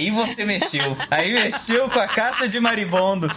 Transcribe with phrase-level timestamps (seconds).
[0.00, 0.96] Aí você mexeu.
[1.10, 3.28] Aí mexeu com a caixa de maribondo.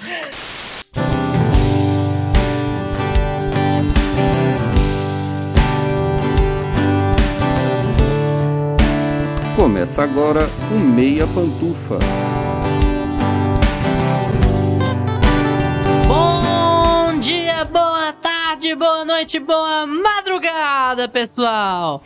[9.55, 11.99] Começa agora o Meia Pantufa.
[16.07, 22.01] Bom dia, boa tarde, boa noite, boa madrugada, pessoal!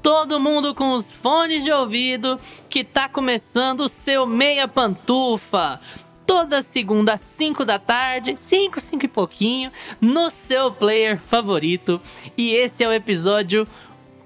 [0.00, 2.38] Todo mundo com os fones de ouvido
[2.70, 5.80] que tá começando o seu Meia Pantufa.
[6.24, 12.00] Toda segunda às 5 da tarde, 5, 5 e pouquinho, no seu player favorito.
[12.38, 13.66] E esse é o episódio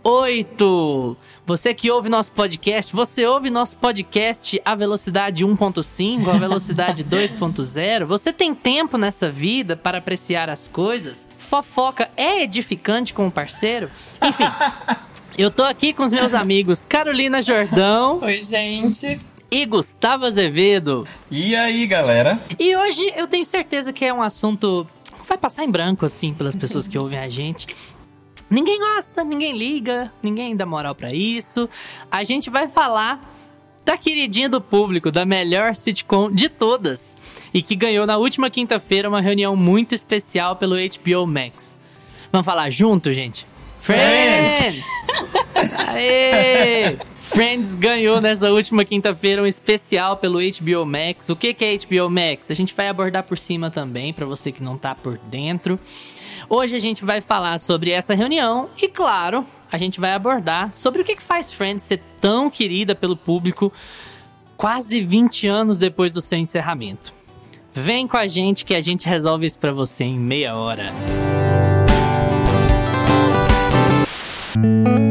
[0.09, 1.16] 8.
[1.47, 8.05] Você que ouve nosso podcast, você ouve nosso podcast a velocidade 1.5, a velocidade 2.0.
[8.05, 11.29] Você tem tempo nessa vida para apreciar as coisas?
[11.37, 13.89] Fofoca é edificante com o parceiro?
[14.24, 14.43] Enfim,
[15.39, 19.17] eu tô aqui com os meus amigos Carolina Jordão Oi, gente.
[19.49, 21.07] e Gustavo Azevedo.
[21.30, 22.41] E aí, galera?
[22.59, 24.85] E hoje eu tenho certeza que é um assunto
[25.23, 27.69] que vai passar em branco, assim, pelas pessoas que ouvem a gente.
[28.49, 31.69] Ninguém gosta, ninguém liga, ninguém dá moral pra isso.
[32.11, 33.21] A gente vai falar
[33.85, 37.17] da queridinha do público, da melhor sitcom de todas.
[37.55, 41.77] E que ganhou na última quinta-feira uma reunião muito especial pelo HBO Max.
[42.33, 43.47] Vamos falar junto, gente?
[43.80, 44.85] Friends!
[45.89, 46.97] Aê!
[47.21, 51.29] Friends ganhou nessa última quinta-feira um especial pelo HBO Max.
[51.29, 52.51] O que que é HBO Max?
[52.51, 55.79] A gente vai abordar por cima também, pra você que não tá por dentro.
[56.49, 61.02] Hoje a gente vai falar sobre essa reunião e, claro, a gente vai abordar sobre
[61.02, 63.73] o que faz Friends ser tão querida pelo público
[64.56, 67.12] quase 20 anos depois do seu encerramento.
[67.73, 70.93] Vem com a gente que a gente resolve isso pra você em meia hora.
[74.56, 75.06] So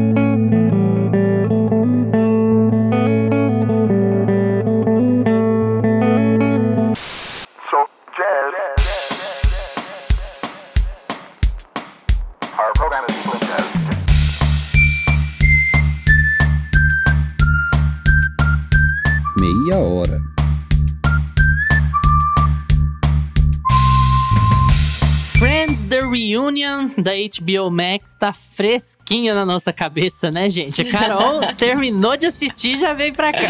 [26.36, 30.82] Reunion da HBO Max tá fresquinha na nossa cabeça, né, gente?
[30.82, 33.40] A Carol terminou de assistir e já veio pra cá.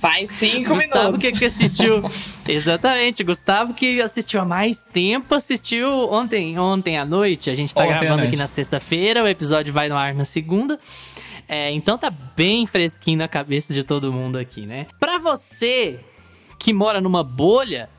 [0.00, 1.30] Faz cinco Gustavo minutos.
[1.30, 2.02] que, que assistiu.
[2.48, 7.50] Exatamente, Gustavo que assistiu há mais tempo, assistiu ontem, ontem à noite.
[7.50, 10.80] A gente tá Ontem gravando aqui na sexta-feira, o episódio vai no ar na segunda.
[11.46, 14.86] É, então tá bem fresquinho na cabeça de todo mundo aqui, né?
[14.98, 16.00] Pra você
[16.58, 17.90] que mora numa bolha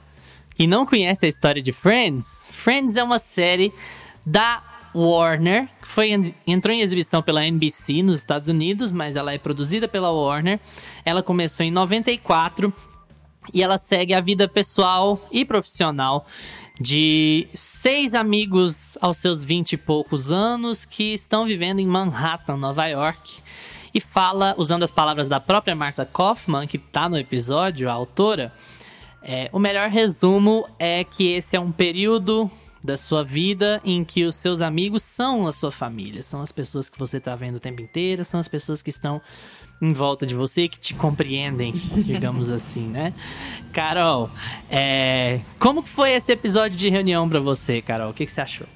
[0.57, 3.71] e não conhece a história de Friends, Friends é uma série
[4.25, 4.61] da
[4.95, 6.11] Warner, que foi,
[6.45, 10.59] entrou em exibição pela NBC nos Estados Unidos, mas ela é produzida pela Warner.
[11.03, 12.71] Ela começou em 94
[13.53, 16.25] e ela segue a vida pessoal e profissional
[16.79, 22.85] de seis amigos aos seus vinte e poucos anos que estão vivendo em Manhattan, Nova
[22.87, 23.41] York.
[23.93, 28.51] E fala, usando as palavras da própria Martha Kaufman, que tá no episódio, a autora,
[29.21, 32.49] é, o melhor resumo é que esse é um período
[32.83, 36.89] da sua vida em que os seus amigos são a sua família, são as pessoas
[36.89, 39.21] que você tá vendo o tempo inteiro, são as pessoas que estão
[39.81, 41.71] em volta de você que te compreendem,
[42.03, 43.13] digamos assim, né?
[43.71, 44.29] Carol,
[44.69, 48.11] é, como que foi esse episódio de reunião pra você, Carol?
[48.11, 48.67] O que, que você achou?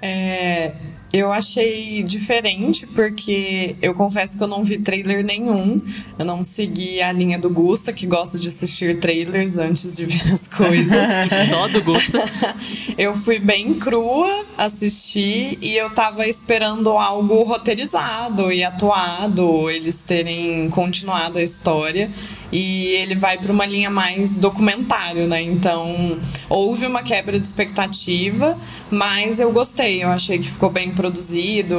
[0.00, 0.74] É,
[1.12, 5.80] eu achei diferente porque eu confesso que eu não vi trailer nenhum.
[6.18, 10.32] Eu não segui a linha do Gusta, que gosta de assistir trailers antes de ver
[10.32, 11.08] as coisas.
[11.48, 12.18] Só do Gusta.
[12.98, 20.68] eu fui bem crua assistir e eu tava esperando algo roteirizado e atuado, eles terem
[20.70, 22.10] continuado a história.
[22.52, 25.42] E ele vai para uma linha mais documentário, né?
[25.42, 26.16] Então,
[26.48, 28.56] houve uma quebra de expectativa,
[28.90, 30.02] mas eu gostei.
[30.02, 31.05] Eu achei que ficou bem produzido.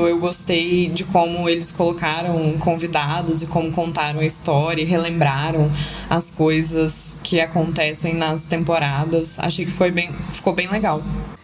[0.07, 5.71] Eu gostei de como eles colocaram convidados e como contaram a história e relembraram
[6.09, 9.39] as coisas que acontecem nas temporadas.
[9.39, 11.03] Achei que foi bem, ficou bem legal.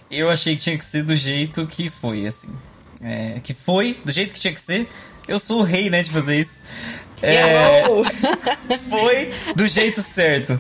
[0.10, 2.50] Eu achei que tinha que ser do jeito que foi, assim.
[3.02, 4.88] É, que foi, do jeito que tinha que ser.
[5.28, 6.60] Eu sou o rei, né, de fazer isso.
[7.22, 7.84] É,
[8.90, 10.60] foi do jeito certo.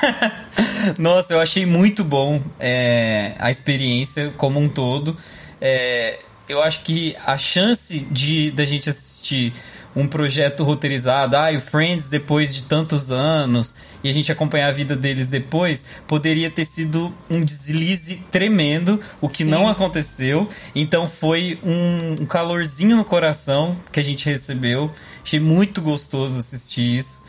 [0.98, 5.16] Nossa, eu achei muito bom é, a experiência como um todo.
[5.60, 6.18] É,
[6.48, 9.52] eu acho que a chance de da gente assistir
[9.96, 14.72] um projeto roteirizado, ah, o Friends depois de tantos anos, e a gente acompanhar a
[14.72, 19.50] vida deles depois, poderia ter sido um deslize tremendo, o que Sim.
[19.50, 20.48] não aconteceu.
[20.74, 24.90] Então foi um, um calorzinho no coração que a gente recebeu.
[25.22, 27.22] Achei muito gostoso assistir isso.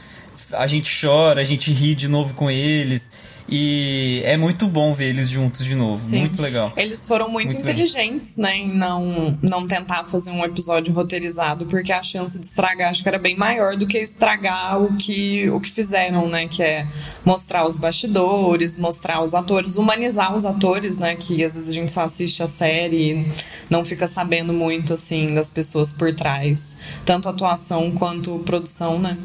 [0.53, 3.09] A gente chora, a gente ri de novo com eles.
[3.47, 5.93] E é muito bom ver eles juntos de novo.
[5.93, 6.19] Sim.
[6.19, 6.73] Muito legal.
[6.75, 11.91] Eles foram muito, Muito inteligentes, né, em não, não tentar fazer um episódio roteirizado, porque
[11.91, 15.59] a chance de estragar acho que era bem maior do que estragar o que, o
[15.59, 16.87] que fizeram, né, que é
[17.23, 21.91] mostrar os bastidores, mostrar os atores, humanizar os atores, né, que às vezes a gente
[21.91, 23.31] só assiste a série e
[23.69, 26.75] não fica sabendo muito, assim, das pessoas por trás,
[27.05, 29.15] tanto atuação quanto produção, né.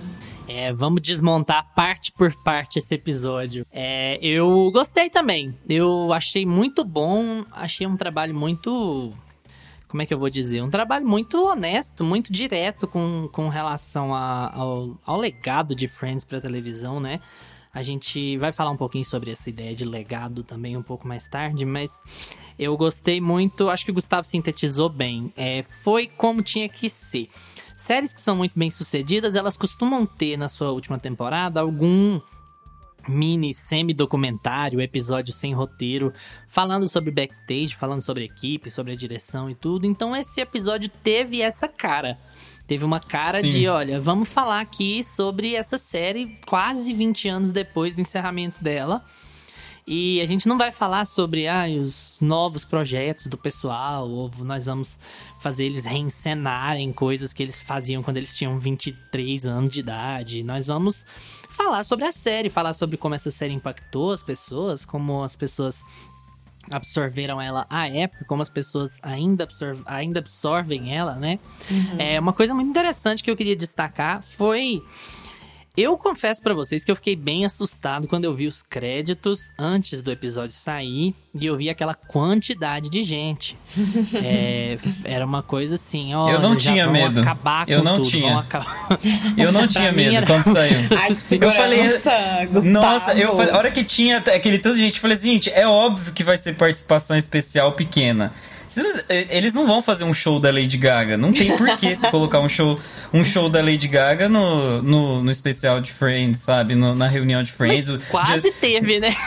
[0.52, 3.64] É, vamos desmontar parte por parte esse episódio.
[3.70, 5.56] É, eu gostei também.
[5.68, 7.44] Eu achei muito bom.
[7.52, 9.12] Achei um trabalho muito.
[9.86, 10.60] Como é que eu vou dizer?
[10.60, 16.24] Um trabalho muito honesto, muito direto com, com relação a- ao, ao legado de Friends
[16.24, 17.20] pra televisão, né?
[17.72, 21.28] A gente vai falar um pouquinho sobre essa ideia de legado também um pouco mais
[21.28, 22.02] tarde, mas
[22.58, 23.70] eu gostei muito.
[23.70, 25.32] Acho que o Gustavo sintetizou bem.
[25.36, 27.28] É, foi como tinha que ser.
[27.80, 32.20] Séries que são muito bem sucedidas, elas costumam ter na sua última temporada algum
[33.08, 36.12] mini semi-documentário, episódio sem roteiro,
[36.46, 39.86] falando sobre backstage, falando sobre equipe, sobre a direção e tudo.
[39.86, 42.18] Então esse episódio teve essa cara.
[42.66, 43.48] Teve uma cara Sim.
[43.48, 49.02] de, olha, vamos falar aqui sobre essa série quase 20 anos depois do encerramento dela.
[49.86, 54.66] E a gente não vai falar sobre ah, os novos projetos do pessoal, ou nós
[54.66, 54.98] vamos
[55.40, 60.42] fazer eles reencenarem coisas que eles faziam quando eles tinham 23 anos de idade.
[60.42, 61.06] Nós vamos
[61.48, 65.82] falar sobre a série, falar sobre como essa série impactou as pessoas, como as pessoas
[66.70, 69.48] absorveram ela à época, como as pessoas ainda,
[69.86, 71.38] ainda absorvem ela, né?
[71.98, 74.82] É uma coisa muito interessante que eu queria destacar foi
[75.76, 80.02] eu confesso pra vocês que eu fiquei bem assustado quando eu vi os créditos antes
[80.02, 83.56] do episódio sair e eu vi aquela quantidade de gente.
[84.22, 86.28] É, era uma coisa assim, ó.
[86.30, 87.20] Eu não tinha medo.
[87.20, 88.46] Acabar com Eu não tudo, tinha.
[89.36, 90.76] Eu não tinha medo era- quando saiu.
[90.96, 91.88] Ai, Eu falei,
[92.48, 92.70] Gustavo.
[92.70, 95.50] nossa, eu falei, a hora que tinha aquele tanto de gente, eu falei assim, gente,
[95.50, 98.32] é óbvio que vai ser participação especial pequena.
[98.76, 101.16] Eles, eles não vão fazer um show da Lady Gaga.
[101.16, 102.78] Não tem porquê você colocar um show,
[103.12, 106.74] um show da Lady Gaga no, no, no especial de Friends, sabe?
[106.74, 107.88] No- na reunião de Friends.
[107.88, 109.14] Mas quase Just- teve, né?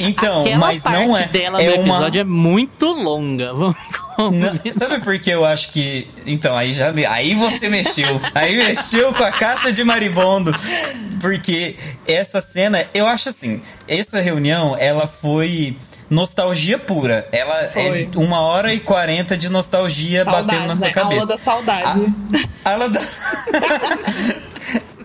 [0.00, 1.26] Então, Aquela mas parte não é.
[1.28, 3.52] dela é no uma- episódio é muito longa.
[3.54, 3.76] Vamos
[4.18, 6.08] Não, sabe por que eu acho que.
[6.26, 6.92] Então, aí já.
[7.10, 8.20] Aí você mexeu.
[8.34, 10.52] Aí mexeu com a caixa de maribondo.
[11.20, 11.76] Porque
[12.08, 15.76] essa cena, eu acho assim, essa reunião, ela foi
[16.10, 17.28] nostalgia pura.
[17.32, 18.08] Ela Foi.
[18.12, 20.92] é uma hora e quarenta de nostalgia batendo na sua né?
[20.92, 21.20] cabeça.
[21.20, 22.14] Aula da saudade.
[22.64, 23.00] A ela dá...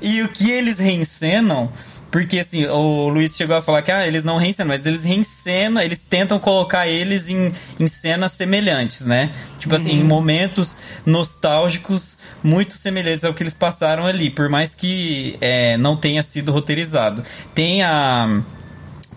[0.01, 1.71] e o que eles reencenam,
[2.11, 5.81] porque assim, o Luiz chegou a falar que ah, eles não reencenam, mas eles reencenam,
[5.81, 9.31] eles tentam colocar eles em, em cenas semelhantes, né?
[9.59, 10.75] Tipo assim, em momentos
[11.05, 16.51] nostálgicos muito semelhantes ao que eles passaram ali, por mais que é, não tenha sido
[16.51, 17.23] roteirizado.
[17.53, 18.41] Tem a.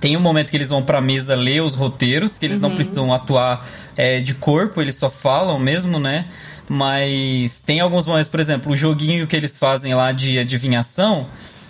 [0.02, 3.14] Tem um momento que eles vão pra mesa ler os roteiros, que eles não precisam
[3.14, 3.64] atuar
[3.96, 6.26] é, de corpo, eles só falam mesmo, né?
[6.68, 11.28] Mas tem alguns momentos, por exemplo, o joguinho que eles fazem lá de adivinhação,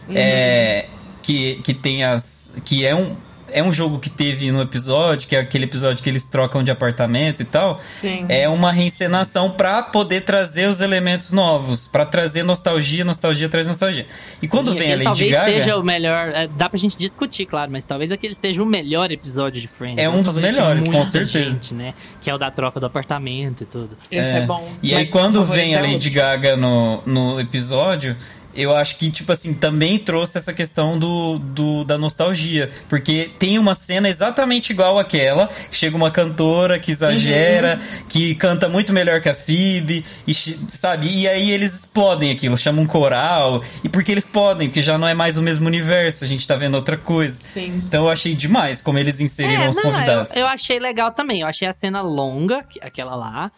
[0.08, 0.86] é,
[1.22, 2.50] que, que tem as.
[2.64, 3.14] que é um.
[3.52, 6.70] É um jogo que teve no episódio, que é aquele episódio que eles trocam de
[6.70, 7.78] apartamento e tal.
[7.82, 8.26] Sim.
[8.28, 14.06] É uma reencenação pra poder trazer os elementos novos, pra trazer nostalgia, nostalgia traz nostalgia.
[14.40, 16.28] E quando E vem a Lady talvez Gaga, seja o melhor.
[16.28, 20.02] é, dá pra gente discutir, claro, mas talvez aquele seja o melhor episódio de Friends.
[20.02, 21.54] É um dos melhores, com certeza.
[21.54, 21.94] gente, né?
[22.20, 23.90] Que é o da troca do apartamento e tudo.
[24.10, 24.70] Esse é, bom.
[24.82, 26.10] E aí, quando vem a é Lady.
[26.10, 28.16] Gaga no, no episódio,
[28.54, 32.70] eu acho que, tipo assim, também trouxe essa questão do, do, da nostalgia.
[32.88, 38.06] Porque tem uma cena exatamente igual àquela, que chega uma cantora que exagera, Uhum.
[38.08, 41.08] que canta muito melhor que a Phoebe, e, sabe?
[41.08, 43.62] E aí eles explodem aquilo, chamam um coral.
[43.82, 46.56] E porque eles podem, porque já não é mais o mesmo universo, a gente tá
[46.56, 47.40] vendo outra coisa.
[47.42, 47.82] Sim.
[47.86, 50.32] Então eu achei demais como eles inseriram os É, não, convidados.
[50.34, 51.40] Eu, eu achei legal também.
[51.40, 53.50] Eu achei a cena longa, que- aquela lá.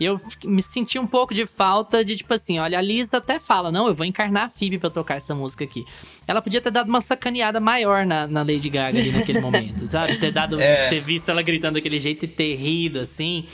[0.00, 0.16] E eu
[0.46, 3.86] me senti um pouco de falta de, tipo assim, olha, a Lisa até fala, não,
[3.86, 5.84] eu vou encarnar a Phoebe pra tocar essa música aqui.
[6.26, 10.16] Ela podia ter dado uma sacaneada maior na, na Lady Gaga ali naquele momento, sabe?
[10.16, 10.88] Ter dado, É.
[10.88, 13.44] ter visto ela gritando daquele jeito e ter rido, assim.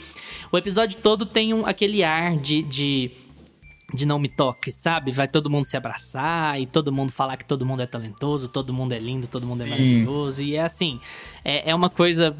[0.49, 2.63] O episódio todo tem um, aquele ar de...
[2.63, 3.11] de
[3.93, 5.11] de não me toque, sabe?
[5.11, 8.73] Vai todo mundo se abraçar e todo mundo falar que todo mundo é talentoso, todo
[8.73, 9.69] mundo é lindo, todo mundo é Sim.
[9.69, 10.43] maravilhoso.
[10.43, 10.99] E é assim,
[11.43, 12.35] é, é uma coisa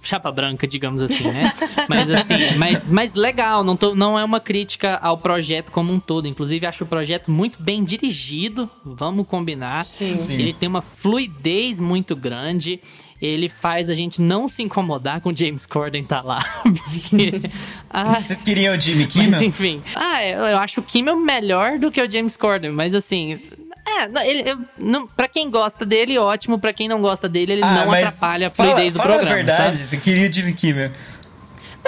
[0.00, 1.42] chapa branca, digamos assim, né?
[1.90, 5.98] mas assim, mas, mas legal, não, tô, não é uma crítica ao projeto como um
[5.98, 6.28] todo.
[6.28, 9.84] Inclusive, acho o projeto muito bem dirigido, vamos combinar.
[9.84, 10.14] Sim.
[10.14, 10.34] Sim.
[10.34, 12.80] Ele tem uma fluidez muito grande.
[13.20, 16.38] Ele faz a gente não se incomodar com o James Corden tá lá.
[16.62, 17.40] Porque.
[17.90, 19.42] ah, Vocês queriam o Jimmy mas Kimmel?
[19.42, 19.82] enfim.
[19.94, 23.40] Ah, eu, acho o Kimmel melhor do que o James Corden, mas assim.
[23.88, 26.58] É, ele, eu, não, pra quem gosta dele, ótimo.
[26.58, 29.12] Pra quem não gosta dele, ele Ah, não mas atrapalha a fala- fluidez do fala
[29.14, 29.32] programa.
[29.32, 29.88] a verdade, sabe?
[29.90, 30.90] você queria o Jimmy Kimmel.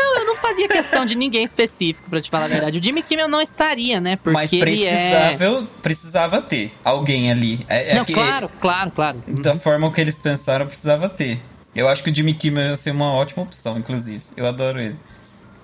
[0.00, 2.78] Não, eu não fazia questão de ninguém específico, pra te falar a verdade.
[2.78, 4.16] O Jimmy Kimmel não estaria, né?
[4.16, 5.30] Porque Mas ele é.
[5.34, 7.64] precisava, precisava ter alguém ali.
[7.68, 9.22] É, é Não, que- claro, claro, claro.
[9.26, 11.40] Da forma que eles pensaram, precisava ter.
[11.74, 14.22] Eu acho que o Jimmy Kimmel ia ser uma ótima opção, inclusive.
[14.36, 14.96] Eu adoro ele.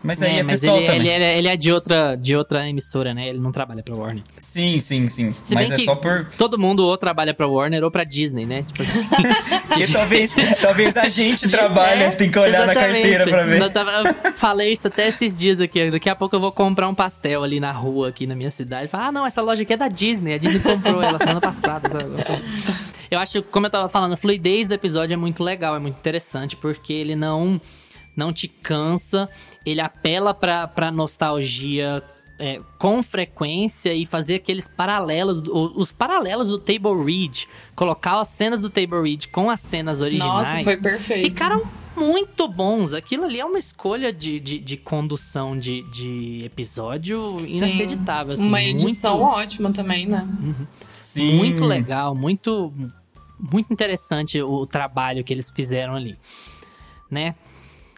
[0.05, 1.01] Mas aí é, mas pessoal ele, também.
[1.09, 3.27] ele, é- ele é de outra, de outra emissora, né?
[3.29, 4.23] Ele não trabalha pra Warner.
[4.37, 5.35] Sim, sim, sim.
[5.43, 6.27] Se Mas é só por.
[6.37, 8.65] todo mundo ou trabalha pra Warner ou pra Disney, né?
[8.65, 9.05] Tipo assim.
[9.75, 10.31] Porque talvez,
[10.61, 13.61] talvez a gente trabalha, É, tem que olhar na carteira pra ver.
[13.61, 15.91] Eu, eu falei isso até esses dias aqui.
[15.91, 18.89] Daqui a pouco eu vou comprar um pastel ali na rua, aqui na minha cidade.
[18.89, 20.35] Falar, ah, não, essa loja aqui é da Disney.
[20.35, 21.89] A Disney comprou ela semana passada.
[23.11, 25.97] Eu acho, como eu tava falando, a fluidez do episódio é muito legal, é muito
[25.97, 27.61] interessante, porque ele não,
[28.17, 29.29] não te cansa,
[29.65, 32.03] ele apela pra, pra nostalgia.
[32.39, 35.41] é, com frequência e fazer aqueles paralelos,
[35.77, 40.33] os paralelos do Table Read, colocar as cenas do Table Read com as cenas originais.
[40.33, 41.25] Nossa, foi perfeito.
[41.27, 41.63] Ficaram
[41.97, 42.93] muito bons.
[42.93, 47.59] Aquilo ali é uma escolha de, de, de condução de, de episódio Sim.
[47.59, 48.35] inacreditável.
[48.35, 50.29] Assim, Uma edição muito, ótima também, né?
[50.93, 51.37] Sim.
[51.37, 52.73] muito legal, muito,
[53.39, 56.19] muito interessante o, o trabalho que eles fizeram ali,
[57.09, 57.37] né?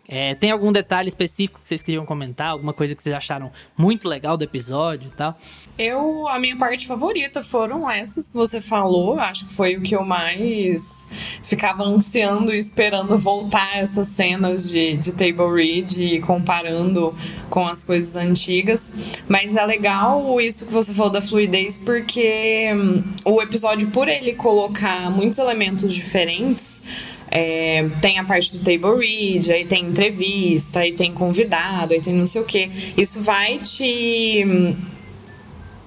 [0.09, 2.49] É, tem algum detalhe específico que vocês queriam comentar?
[2.49, 5.37] Alguma coisa que vocês acharam muito legal do episódio e tal?
[5.79, 9.19] Eu, a minha parte favorita foram essas que você falou.
[9.19, 11.07] Acho que foi o que eu mais
[11.43, 17.15] ficava ansiando e esperando voltar essas cenas de, de Table Read e comparando
[17.51, 18.93] com as coisas antigas.
[19.29, 24.35] Mas é legal isso que você falou da fluidez, porque hum, o episódio, por ele
[24.35, 26.81] colocar muitos elementos diferentes.
[27.39, 32.15] É, tem a parte do table read, aí tem entrevista, aí tem convidado, aí tem
[32.15, 32.71] não sei o que.
[32.97, 34.75] Isso vai te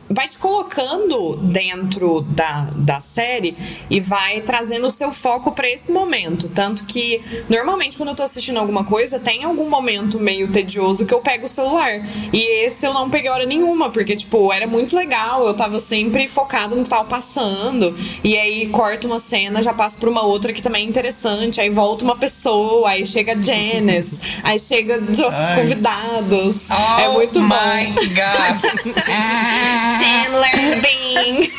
[0.09, 3.55] vai te colocando dentro da, da série
[3.89, 6.49] e vai trazendo o seu foco pra esse momento.
[6.49, 11.13] Tanto que, normalmente, quando eu tô assistindo alguma coisa, tem algum momento meio tedioso que
[11.13, 11.91] eu pego o celular.
[12.33, 16.27] E esse eu não peguei hora nenhuma, porque, tipo, era muito legal, eu tava sempre
[16.27, 17.95] focada no que tava passando.
[18.23, 21.69] E aí corta uma cena, já passa pra uma outra que também é interessante, aí
[21.69, 25.55] volta uma pessoa, aí chega a Janice, aí chega os Ai.
[25.55, 26.69] convidados.
[26.69, 27.47] é Oh muito bom.
[27.47, 27.85] my
[28.15, 28.95] God.
[30.01, 30.23] Ah.
[30.23, 31.49] Chandler Bing.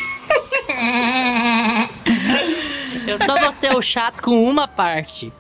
[3.06, 5.32] Eu só vou ser o chato com uma parte.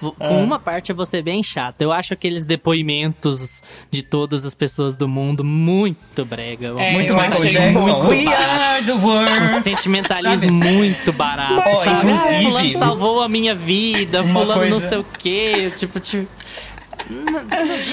[0.00, 0.26] Vo- Ah.
[0.28, 1.80] Com uma parte eu vou ser bem chato.
[1.82, 6.74] Eu acho aqueles depoimentos de todas as pessoas do mundo muito brega.
[6.76, 7.80] É, Muito Michael Jackson.
[7.80, 8.60] muito We barato.
[8.62, 9.62] are the Um world.
[9.62, 10.52] sentimentalismo Sabe?
[10.52, 11.54] muito barato.
[11.54, 11.96] Mas, sabe?
[12.10, 15.72] inclusive- Ah, fulano salvou a minha vida, fulano não coisa- sei o quê.
[15.78, 16.28] Tipo, tipo.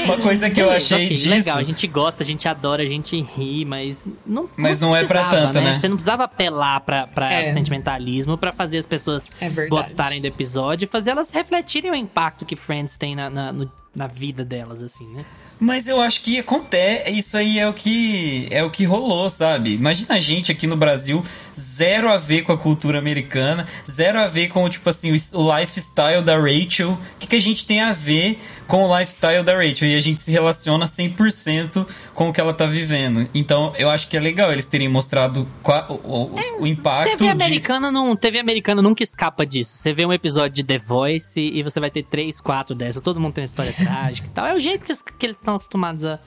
[0.05, 1.29] Uma coisa que eu achei ok, disso.
[1.29, 4.49] Legal, a gente gosta, a gente adora, a gente ri, mas não.
[4.55, 5.79] Mas não é pra precisava, tanto, né?
[5.79, 7.53] Você não precisava apelar pra, pra É.
[7.53, 12.45] sentimentalismo pra fazer as pessoas É gostarem do episódio e fazer elas refletirem o impacto
[12.45, 15.25] que Friends tem na, na, no- na vida delas, assim, né?
[15.59, 19.73] Mas eu acho que acontece, isso aí é o que é o que rolou, sabe?
[19.73, 21.21] Imagina a gente aqui no Brasil,
[21.59, 25.57] zero a ver com a cultura americana, zero a ver com tipo assim o, o
[25.59, 26.97] lifestyle da Rachel.
[27.29, 29.87] Que, a gente tem a ver com o lifestyle da Rachel?
[29.87, 33.29] E a gente se relaciona 100% com o que ela tá vivendo.
[33.33, 37.29] Então, eu acho que é legal eles terem mostrado o, o- o impacto TV de
[37.29, 39.75] americana, não, TV americana nunca escapa disso.
[39.77, 43.01] Você vê um episódio de The Voice e você vai ter três, quatro dessas.
[43.01, 44.45] Todo mundo tem uma história trágica e tal.
[44.47, 46.19] É o jeito que, que eles estão acostumados a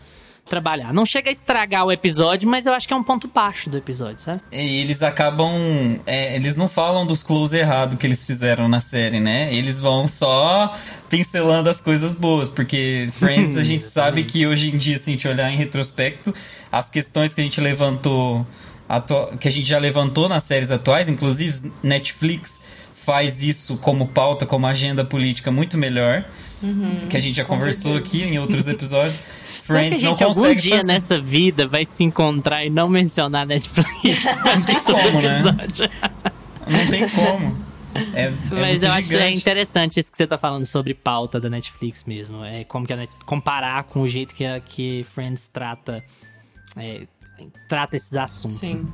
[0.44, 0.92] trabalhar.
[0.92, 3.76] Não chega a estragar o episódio, mas eu acho que é um ponto baixo do
[3.78, 4.42] episódio, sabe?
[4.50, 6.00] E eles acabam.
[6.06, 9.54] é, eles não falam dos close errado que eles fizeram na série, né?
[9.54, 10.74] Eles vão só
[11.08, 15.12] pincelando as coisas boas, porque Friends a gente sabe que hoje em dia, se a
[15.12, 16.34] gente olhar em retrospecto,
[16.70, 18.46] as questões que a gente levantou.
[19.40, 22.60] que a gente já levantou nas séries atuais, inclusive Netflix
[22.94, 26.24] faz isso como pauta, como agenda política muito melhor.
[27.08, 28.08] que a gente já conversou certeza.
[28.08, 29.16] aqui em outros episódios.
[29.72, 30.86] Será que a Friends não gente algum dia fazer.
[30.92, 34.24] nessa vida vai se encontrar e não mencionar Netflix?
[34.44, 35.34] Não tem como, né?
[35.34, 35.90] episódio.
[36.66, 37.72] Não tem como.
[38.14, 39.38] É, é Mas eu acho que é gigante.
[39.38, 42.44] interessante isso que você tá falando sobre pauta da Netflix mesmo.
[42.44, 43.12] É como que a Net...
[43.26, 46.02] comparar com o jeito que, a, que Friends trata.
[46.76, 47.06] é,
[47.68, 48.58] trata esses assuntos.
[48.58, 48.86] Sim.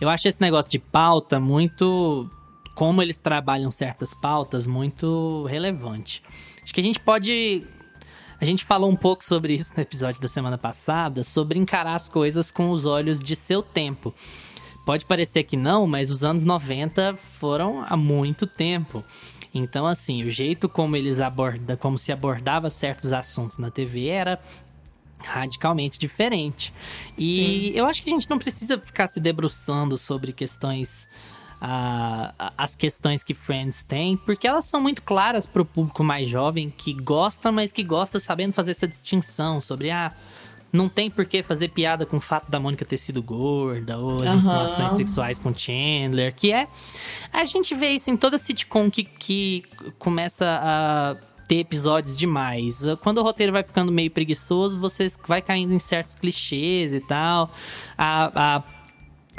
[0.00, 2.28] Eu acho esse negócio de pauta muito.
[2.74, 6.22] Como eles trabalham certas pautas, muito relevante.
[6.62, 7.64] Acho que a gente pode.
[8.40, 12.08] A gente falou um pouco sobre isso no episódio da semana passada, sobre encarar as
[12.08, 14.14] coisas com os olhos de seu tempo.
[14.86, 19.04] Pode parecer que não, mas os anos 90 foram há muito tempo.
[19.52, 24.40] Então, assim, o jeito como eles abordam, como se abordava certos assuntos na TV era
[25.20, 26.72] radicalmente diferente.
[27.18, 31.08] E eu acho que a gente não precisa ficar se debruçando sobre questões.
[31.60, 36.28] Ah, as questões que Friends tem, porque elas são muito claras para o público mais
[36.28, 40.12] jovem que gosta, mas que gosta sabendo fazer essa distinção sobre ah,
[40.72, 44.16] não tem por que fazer piada com o fato da Mônica ter sido gorda ou
[44.16, 44.36] as Aham.
[44.36, 46.68] insinuações sexuais com Chandler, que é
[47.32, 49.64] a gente vê isso em toda sitcom que, que
[49.98, 51.16] começa a
[51.48, 52.84] ter episódios demais.
[53.02, 57.50] Quando o roteiro vai ficando meio preguiçoso, você vai caindo em certos clichês e tal.
[57.96, 58.77] A, a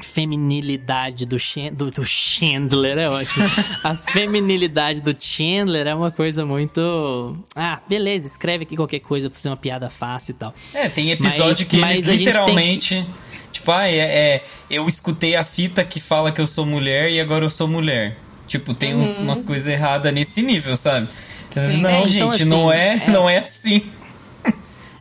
[0.02, 3.46] feminilidade do, Chan- do, do Chandler é ótimo.
[3.84, 7.38] a feminilidade do Chandler é uma coisa muito.
[7.56, 10.54] Ah, beleza, escreve aqui qualquer coisa pra fazer uma piada fácil e tal.
[10.74, 13.06] É, tem episódio Mas- que mas eles literalmente.
[13.52, 13.98] Tipo, ah, é,
[14.36, 17.68] é, eu escutei a fita que fala que eu sou mulher e agora eu sou
[17.68, 18.18] mulher.
[18.48, 21.08] Tipo, tem uns- umas coisas erradas nesse nível, sabe?
[21.50, 21.78] Sim.
[21.78, 23.82] Não, É, então, gente, não, assim, é, é- não é assim.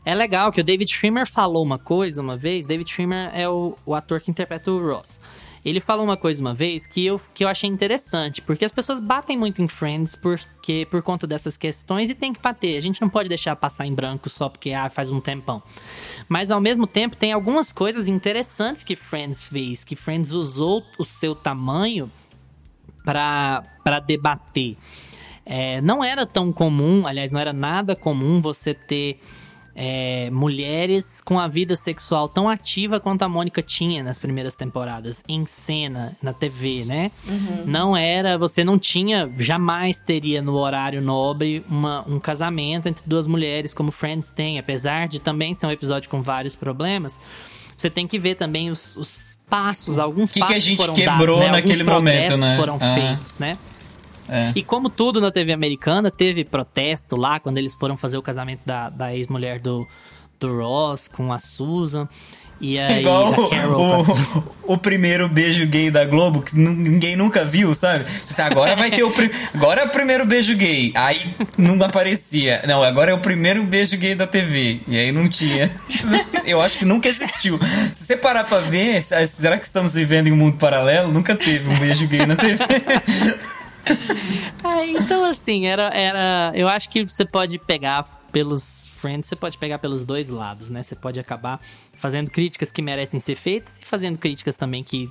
[0.05, 2.67] É legal que o David Schwimmer falou uma coisa uma vez.
[2.67, 5.21] David Schwimmer é o, o ator que interpreta o Ross.
[5.64, 9.00] Ele falou uma coisa uma vez que eu, que eu achei interessante, porque as pessoas
[9.00, 12.76] batem muito em Friends porque, por conta dessas questões e tem que bater.
[12.76, 15.62] A gente não pode deixar passar em branco só porque ah, faz um tempão.
[16.28, 21.05] Mas ao mesmo tempo tem algumas coisas interessantes que Friends fez, que Friends usou o
[21.05, 22.11] seu tamanho
[23.05, 24.76] para debater.
[25.45, 29.19] É, não era tão comum, aliás, não era nada comum você ter
[29.80, 35.23] é, mulheres com a vida sexual tão ativa quanto a Mônica tinha nas primeiras temporadas,
[35.28, 37.12] em cena, na TV, né?
[37.64, 43.28] Não era, você não tinha, jamais teria no horário nobre uma, um casamento entre duas
[43.28, 47.20] mulheres como Friends tem, apesar de também ser um episódio com vários problemas.
[47.76, 50.95] Você tem que ver também os, os passos, alguns Que que a passos gente foram
[50.95, 51.52] quebrou dados, né?
[51.52, 52.56] naquele alguns momento, né?
[52.56, 52.95] foram Ah.
[52.95, 53.56] feitos, né?
[54.28, 54.52] É.
[54.54, 58.60] E como tudo na TV americana, teve protesto lá quando eles foram fazer o casamento
[58.64, 59.86] da, da ex-mulher do,
[60.38, 62.08] do Ross com a Susan.
[62.60, 68.04] E aí Igual o, o primeiro beijo gay da Globo, que ninguém nunca viu, sabe?
[68.38, 69.12] Agora vai ter o.
[69.54, 70.93] Agora é o primeiro beijo gay.
[70.95, 71.21] Aí
[71.56, 72.62] não aparecia.
[72.67, 74.80] Não, agora é o primeiro beijo gay da TV.
[74.86, 75.71] E aí não tinha.
[76.45, 77.58] Eu acho que nunca existiu.
[77.93, 81.12] Se você parar pra ver, será que estamos vivendo em um mundo paralelo?
[81.12, 82.58] Nunca teve um beijo gay na TV.
[84.65, 86.53] É, então, assim, era, era.
[86.55, 90.83] Eu acho que você pode pegar pelos Friends, você pode pegar pelos dois lados, né?
[90.83, 91.61] Você pode acabar
[91.97, 95.11] fazendo críticas que merecem ser feitas e fazendo críticas também que.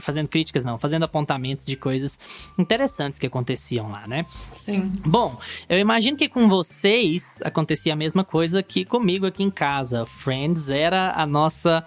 [0.00, 2.18] Fazendo críticas não, fazendo apontamentos de coisas
[2.58, 4.26] interessantes que aconteciam lá, né?
[4.50, 4.92] Sim.
[5.04, 10.06] Bom, eu imagino que com vocês acontecia a mesma coisa que comigo aqui em casa.
[10.06, 11.84] Friends era a nossa.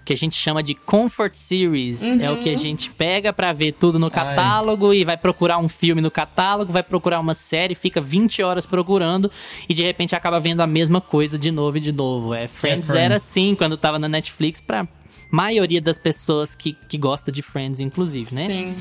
[0.00, 2.02] O que a gente chama de comfort series.
[2.02, 5.68] É o que a gente pega pra ver tudo no catálogo e vai procurar um
[5.68, 9.30] filme no catálogo, vai procurar uma série, fica 20 horas procurando
[9.68, 12.34] e de repente acaba vendo a mesma coisa de novo e de novo.
[12.34, 13.04] É, Friends, Friends.
[13.04, 14.88] era assim quando tava na Netflix pra
[15.32, 18.44] maioria das pessoas que, que gosta de Friends, inclusive, né?
[18.44, 18.76] Sim.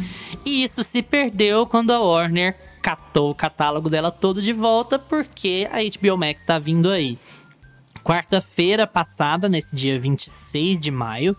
[0.45, 5.65] E isso se perdeu quando a Warner catou o catálogo dela todo de volta, porque
[5.71, 7.17] a HBO Max tá vindo aí.
[8.03, 11.37] Quarta-feira passada, nesse dia 26 de maio,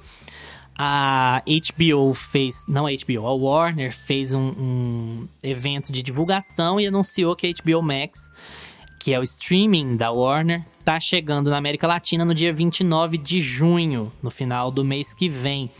[0.78, 2.64] a HBO fez.
[2.66, 7.52] Não a HBO, a Warner fez um, um evento de divulgação e anunciou que a
[7.52, 8.30] HBO Max,
[8.98, 13.40] que é o streaming da Warner, tá chegando na América Latina no dia 29 de
[13.40, 15.70] junho, no final do mês que vem.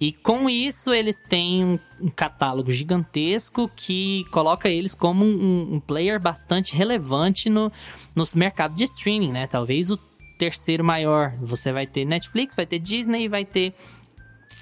[0.00, 6.18] E com isso, eles têm um, catálogo gigantesco que coloca eles como um, um player
[6.18, 7.70] bastante relevante no,
[8.16, 9.46] nos mercados de streaming, né?
[9.46, 9.98] Talvez o
[10.38, 11.36] terceiro maior.
[11.42, 13.74] Você vai ter Netflix, vai ter Disney vai ter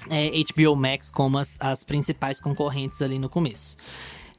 [0.09, 3.77] é, HBO Max como as, as principais concorrentes ali no começo.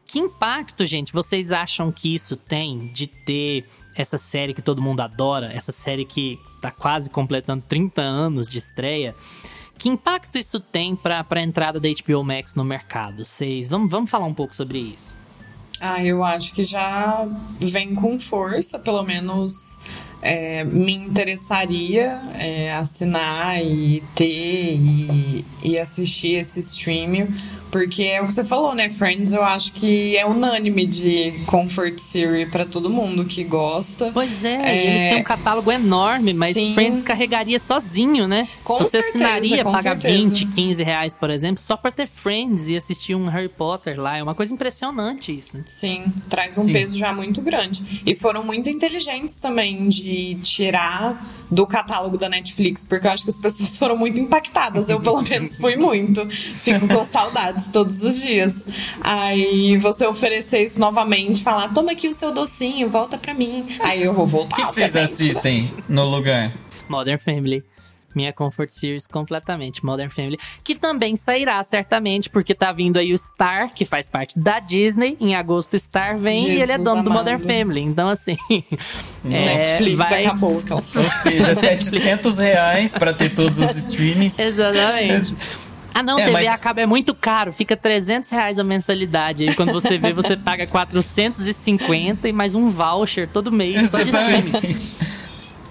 [0.06, 3.64] Que impacto, gente, vocês acham que isso tem de ter
[3.94, 8.58] essa série que todo mundo adora, essa série que tá quase completando 30 anos de
[8.58, 9.14] estreia?
[9.78, 13.24] Que impacto isso tem para a entrada da HBO Max no mercado?
[13.24, 15.12] Vocês, vamos, vamos falar um pouco sobre isso.
[15.80, 17.26] Ah, eu acho que já
[17.58, 19.78] vem com força, pelo menos
[20.20, 27.26] é, me interessaria é, assinar e ter e, e assistir esse streaming,
[27.70, 28.88] Porque é o que você falou, né?
[28.90, 34.10] Friends eu acho que é unânime de comfort series pra todo mundo que gosta.
[34.12, 36.74] Pois é, É, eles têm um catálogo enorme, mas sim.
[36.74, 38.48] Friends carregaria sozinho, né?
[38.64, 40.34] Com Você certeza, assinaria com pagar certeza.
[40.34, 44.16] 20, 15 reais, por exemplo, só pra ter Friends e assistir um Harry Potter lá.
[44.16, 45.62] É uma coisa impressionante isso, né?
[45.66, 46.72] Sim, traz um Sim.
[46.72, 48.02] peso já muito grande.
[48.04, 53.30] E foram muito inteligentes também de tirar do catálogo da Netflix, porque eu acho que
[53.30, 54.88] as pessoas foram muito impactadas.
[54.90, 56.28] Eu, pelo menos, fui muito.
[56.30, 58.66] Fico com saudades todos os dias.
[59.00, 63.66] Aí você oferecer isso novamente, falar: toma aqui o seu docinho, volta pra mim.
[63.80, 64.56] Aí eu vou O voltar.
[64.56, 66.52] que, que vocês assistem no lugar?
[66.88, 67.62] Modern Family.
[68.12, 70.36] Minha comfort series completamente, Modern Family.
[70.64, 75.16] Que também sairá, certamente, porque tá vindo aí o Star, que faz parte da Disney.
[75.20, 77.18] Em agosto, Star vem e ele é Jesus dono do amado.
[77.30, 77.82] Modern Family.
[77.82, 78.36] Então, assim.
[78.50, 80.26] é, Netflix vai...
[80.26, 80.60] acabou.
[80.70, 84.36] Ou seja, 700 reais pra ter todos os streamings.
[84.36, 85.32] Exatamente.
[85.94, 89.44] Ah, não, É, TV mas- a cabo é muito caro, fica 300 reais a mensalidade.
[89.48, 94.10] Aí quando você vê, você paga 450 e mais um voucher todo mês só de
[94.10, 94.36] streaming.
[94.48, 94.92] Exatamente.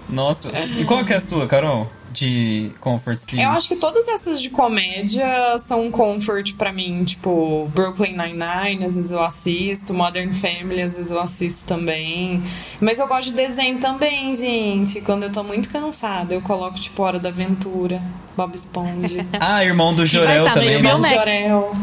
[0.09, 1.89] Nossa, e qual que é a sua, Carol?
[2.19, 3.45] De comfort series?
[3.45, 8.85] Eu acho que todas essas de comédia são um comfort pra mim, tipo Brooklyn Nine-Nine,
[8.85, 12.43] às vezes eu assisto, Modern Family, às vezes eu assisto também.
[12.81, 15.01] Mas eu gosto de desenho também, gente.
[15.01, 18.01] Quando eu tô muito cansada, eu coloco tipo Hora da Aventura,
[18.35, 19.25] Bob Esponja.
[19.39, 20.75] Ah, irmão do Jorel tá também, né?
[20.75, 21.15] Irmão de Max.
[21.15, 21.75] Jorel.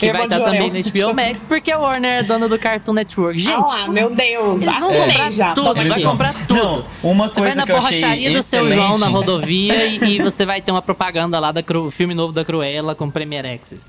[0.00, 0.82] Que vai estar também Jorel.
[0.84, 3.38] no HBO Max, porque a Warner é dona do Cartoon Network.
[3.38, 5.54] Gente, Ah lá, meu Deus, eles vão comprar já.
[5.54, 6.54] tudo, vai comprar tudo.
[6.54, 8.68] Não, uma Você vai coisa na que eu achei borracharia do seu.
[8.72, 12.32] João na rodovia e, e você vai ter uma propaganda lá da Cru, filme novo
[12.32, 13.86] da Cruella com Premier Access.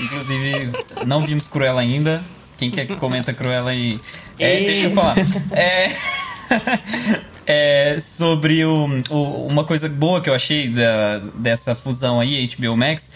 [0.00, 0.70] Inclusive,
[1.06, 2.22] não vimos Cruella ainda.
[2.58, 3.98] Quem quer que comenta Cruella aí?
[4.38, 4.66] É, Ei.
[4.66, 5.16] deixa eu falar.
[5.52, 5.90] É,
[7.46, 12.76] é, sobre o, o- uma coisa boa que eu achei da, dessa fusão aí, HBO
[12.76, 13.10] Max,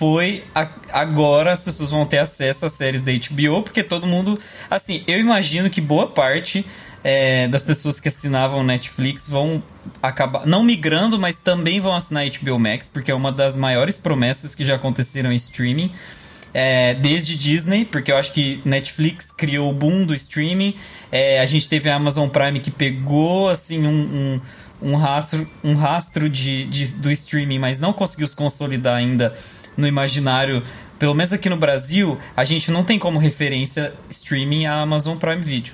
[0.00, 4.38] foi a- agora as pessoas vão ter acesso às séries da HBO, porque todo mundo.
[4.70, 6.64] Assim, eu imagino que boa parte
[7.04, 9.62] é, das pessoas que assinavam Netflix vão
[10.02, 14.54] acabar não migrando, mas também vão assinar HBO Max, porque é uma das maiores promessas
[14.54, 15.92] que já aconteceram em streaming.
[16.54, 20.74] É, desde Disney, porque eu acho que Netflix criou o boom do streaming.
[21.12, 24.40] É, a gente teve a Amazon Prime que pegou assim um,
[24.82, 29.32] um, um rastro, um rastro de, de- do streaming, mas não conseguiu se consolidar ainda
[29.76, 30.62] no imaginário.
[30.98, 35.40] Pelo menos aqui no Brasil, a gente não tem como referência streaming a Amazon Prime
[35.40, 35.72] Video.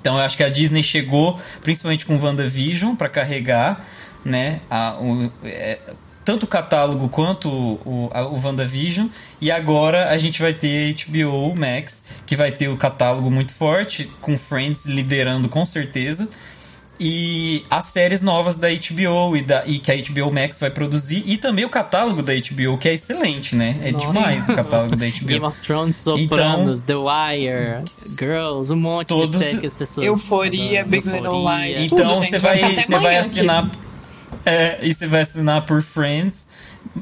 [0.00, 3.84] Então eu acho que a Disney chegou, principalmente com WandaVision, para carregar,
[4.24, 4.60] né?
[4.70, 5.80] A, o, é,
[6.24, 9.08] tanto o catálogo quanto o, a, o WandaVision.
[9.40, 14.10] E agora a gente vai ter HBO Max, que vai ter o catálogo muito forte,
[14.20, 16.28] com Friends liderando com certeza.
[16.98, 21.22] E as séries novas da HBO e, da, e que a HBO Max vai produzir.
[21.26, 23.78] E também o catálogo da HBO, que é excelente, né?
[23.82, 24.06] É Nossa.
[24.06, 25.26] demais o catálogo da HBO.
[25.26, 27.84] Game of Thrones, Sopranos, The Wire,
[28.18, 30.06] Girls, um monte Todos- de série que as pessoas.
[30.06, 30.90] Euforia, adoram.
[30.90, 31.44] Big Little.
[31.58, 31.80] Lies.
[31.82, 33.70] Então Tudo, gente, você vai vai, vai assinar.
[34.44, 36.46] É, e você vai assinar por Friends.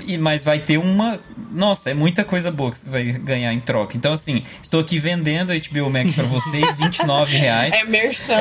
[0.07, 1.21] E, mas vai ter uma.
[1.53, 3.97] Nossa, é muita coisa boa que você vai ganhar em troca.
[3.97, 7.73] Então, assim, estou aqui vendendo a HBO Max pra vocês, 29 reais.
[7.75, 8.35] É merchan.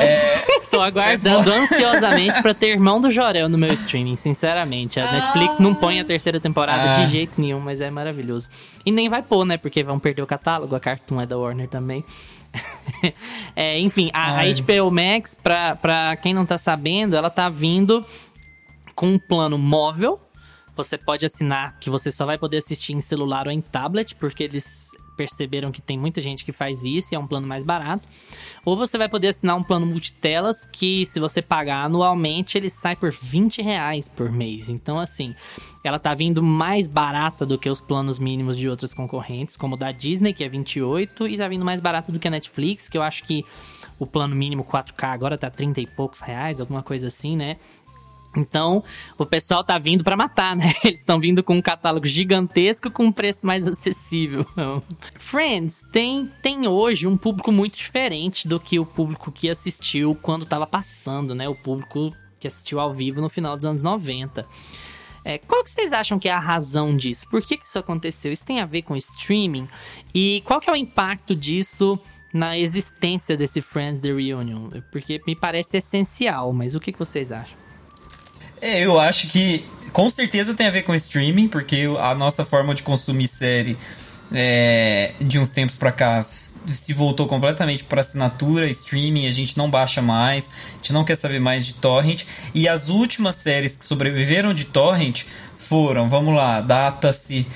[0.58, 4.98] Estou aguardando ansiosamente pra ter Irmão do Jorel no meu streaming, sinceramente.
[4.98, 7.04] A Netflix não põe a terceira temporada Ah.
[7.04, 8.48] de jeito nenhum, mas é maravilhoso.
[8.84, 9.56] E nem vai pôr, né?
[9.56, 12.04] Porque vão perder o catálogo, a Cartoon é da Warner também.
[13.56, 14.44] É, enfim, a, a.
[14.44, 18.04] HBO Max, pra, pra quem não tá sabendo, ela tá vindo
[18.94, 20.18] com um plano móvel.
[20.76, 24.42] Você pode assinar que você só vai poder assistir em celular ou em tablet, porque
[24.42, 28.08] eles perceberam que tem muita gente que faz isso e é um plano mais barato.
[28.64, 32.96] Ou você vai poder assinar um plano multitelas que, se você pagar anualmente, ele sai
[32.96, 34.68] por 20 reais por mês.
[34.68, 35.34] Então, assim,
[35.82, 39.78] ela tá vindo mais barata do que os planos mínimos de outras concorrentes, como o
[39.78, 42.98] da Disney, que é 28, e tá vindo mais barato do que a Netflix, que
[42.98, 43.44] eu acho que
[43.98, 47.56] o plano mínimo 4K agora tá 30 e poucos reais, alguma coisa assim, né?
[48.36, 48.82] Então,
[49.16, 50.72] o pessoal tá vindo pra matar, né?
[50.84, 54.44] Eles estão vindo com um catálogo gigantesco com um preço mais acessível.
[55.18, 60.46] Friends tem, tem hoje um público muito diferente do que o público que assistiu quando
[60.46, 61.48] tava passando, né?
[61.48, 64.46] O público que assistiu ao vivo no final dos anos 90.
[65.24, 67.26] É, qual que vocês acham que é a razão disso?
[67.30, 68.30] Por que, que isso aconteceu?
[68.30, 69.66] Isso tem a ver com streaming?
[70.14, 71.98] E qual que é o impacto disso
[72.32, 74.68] na existência desse Friends The Reunion?
[74.92, 77.63] Porque me parece essencial, mas o que, que vocês acham?
[78.64, 82.74] É, eu acho que com certeza tem a ver com streaming, porque a nossa forma
[82.74, 83.76] de consumir série
[84.32, 86.24] é, de uns tempos pra cá
[86.66, 91.14] se voltou completamente para assinatura, streaming, a gente não baixa mais, a gente não quer
[91.14, 92.24] saber mais de torrent.
[92.54, 95.24] E as últimas séries que sobreviveram de torrent
[95.58, 97.46] foram, vamos lá, data-se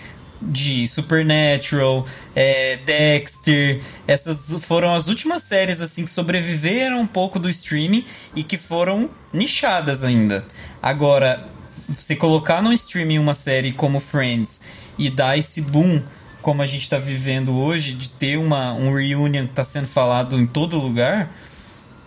[0.41, 3.81] de Supernatural, é, Dexter.
[4.07, 9.11] Essas foram as últimas séries assim que sobreviveram um pouco do streaming e que foram
[9.33, 10.45] nichadas ainda.
[10.83, 11.45] Agora,
[11.89, 14.61] você colocar no streaming uma série como Friends
[14.99, 16.03] e dar esse boom
[16.43, 20.39] como a gente está vivendo hoje, de ter uma, um reunion que está sendo falado
[20.39, 21.31] em todo lugar,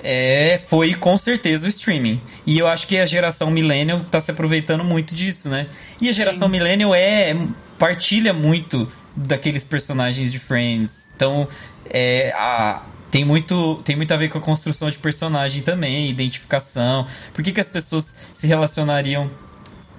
[0.03, 2.19] é, foi com certeza o streaming.
[2.45, 5.67] E eu acho que a geração millennial está se aproveitando muito disso, né?
[5.99, 7.35] E a geração millennial é
[7.81, 11.09] partilha muito daqueles personagens de Friends.
[11.15, 11.47] Então,
[11.89, 17.07] é, a, tem muito, tem muito a ver com a construção de personagem também, identificação.
[17.33, 19.31] Por que, que as pessoas se relacionariam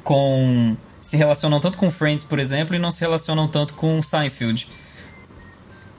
[0.04, 0.76] com.
[1.02, 4.68] se relacionam tanto com Friends, por exemplo, e não se relacionam tanto com Seinfeld?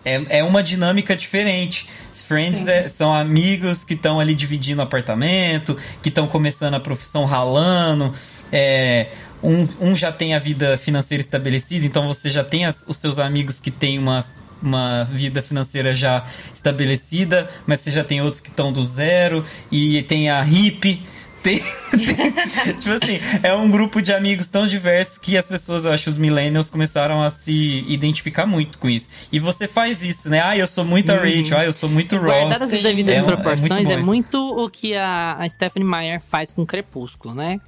[0.06, 1.90] É, é uma dinâmica diferente.
[2.14, 8.14] Friends é- são amigos que estão ali dividindo apartamento, que estão começando a profissão ralando.
[8.56, 9.10] É,
[9.44, 13.20] um, um já tem a vida financeira estabelecida, então você já tem as- os seus
[13.20, 14.26] amigos que têm uma,
[14.62, 20.02] uma vida financeira já estabelecida, mas você já tem outros que estão do zero, e
[20.04, 21.02] tem a hippie.
[21.44, 22.32] Tem, tem-
[22.80, 26.18] tipo assim, é um grupo de amigos tão diverso que as pessoas, eu acho, os
[26.18, 29.10] millennials começaram a se identificar muito com isso.
[29.30, 30.42] E você faz isso, né?
[30.42, 32.28] Ah, eu sou muito a Rachel, ah, eu sou muito Ross.
[32.28, 34.58] Guardadas as devidas É é muito proporções, é muito, isso.
[34.58, 37.60] o que a, a Stephanie Meyer faz com Crepúsculo, né?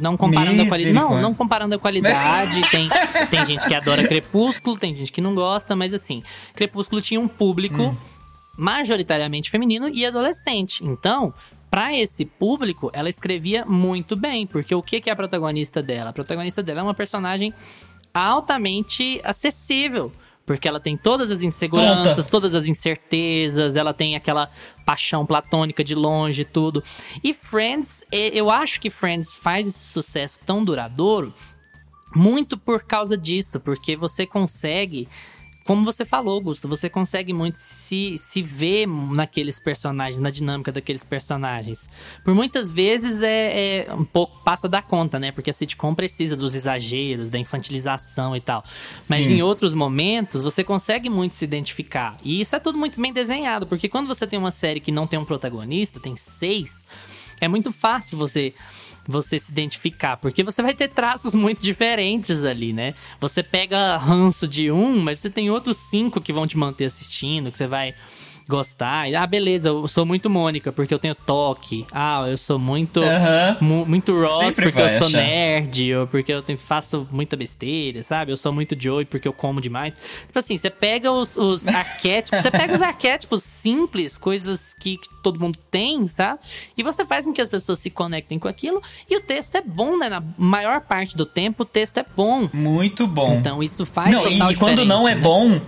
[0.00, 0.94] Não comparando a qualidade.
[0.94, 2.60] Não, não comparando a qualidade.
[2.70, 2.88] tem,
[3.30, 6.22] tem gente que adora Crepúsculo, tem gente que não gosta, mas assim,
[6.54, 7.96] Crepúsculo tinha um público Hum.
[8.56, 10.84] majoritariamente feminino e adolescente.
[10.84, 11.32] Então,
[11.70, 16.10] pra esse público, ela escrevia muito bem, porque o que que é a protagonista dela?
[16.10, 17.54] A protagonista dela é uma personagem
[18.12, 20.12] altamente acessível.
[20.50, 22.28] Porque ela tem todas as inseguranças, Tonta.
[22.28, 24.50] todas as incertezas, ela tem aquela
[24.84, 26.82] paixão platônica de longe e tudo.
[27.22, 31.32] E Friends, eu acho que Friends faz esse sucesso tão duradouro
[32.16, 35.06] muito por causa disso, porque você consegue,
[35.70, 41.04] como você falou, Augusto, você consegue muito se, se ver naqueles personagens, na dinâmica daqueles
[41.04, 41.88] personagens.
[42.24, 45.30] Por muitas vezes é, é um pouco passa da conta, né?
[45.30, 48.64] Porque a sitcom precisa dos exageros, da infantilização e tal.
[49.08, 49.34] Mas Sim.
[49.34, 52.16] em outros momentos você consegue muito se identificar.
[52.24, 55.06] E isso é tudo muito bem desenhado, porque quando você tem uma série que não
[55.06, 56.84] tem um protagonista, tem seis,
[57.40, 58.52] é muito fácil você
[59.06, 62.94] você se identificar, porque você vai ter traços muito diferentes ali, né?
[63.20, 67.50] Você pega ranço de um, mas você tem outros cinco que vão te manter assistindo,
[67.50, 67.94] que você vai
[68.50, 69.08] gostar.
[69.08, 71.86] E, Ah, beleza, eu sou muito Mônica, porque eu tenho toque.
[71.92, 73.56] Ah, eu sou muito Aham.
[73.60, 75.16] mu- muito Ross, Sempre porque eu sou achar.
[75.18, 78.32] nerd, ou porque eu tenho- faço muita besteira, sabe?
[78.32, 79.96] Eu sou muito Joey porque eu como demais.
[80.26, 85.08] Tipo assim, você pega os, os arquétipos, você pega os arquétipos simples, coisas que, que
[85.22, 86.40] todo mundo tem, sabe?
[86.76, 88.82] E você faz com que as pessoas se conectem com aquilo.
[89.08, 90.08] E o texto é bom, né?
[90.08, 92.48] Na maior parte do tempo, o texto é bom.
[92.52, 93.34] Muito bom.
[93.36, 95.20] Então isso faz não, total e quando não é né?
[95.20, 95.60] bom,